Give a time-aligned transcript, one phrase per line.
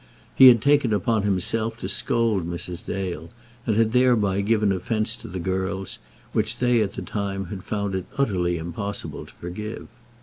[0.33, 2.83] He had taken upon himself to scold Mrs.
[2.83, 3.29] Dale,
[3.67, 5.99] and had thereby given offence to the girls,
[6.33, 9.89] which they at the time had found it utterly impossible to forgive.